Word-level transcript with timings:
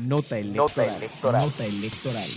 Nota 0.00 0.38
electoral. 0.38 1.44
Nota 1.44 1.66
electoral. 1.66 2.28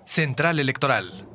Central 0.05 0.59
Electoral 0.59 1.30